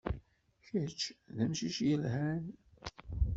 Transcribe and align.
Kečč 0.65 1.01
d 1.35 1.37
amcic 1.43 1.77
yelhan. 1.87 2.43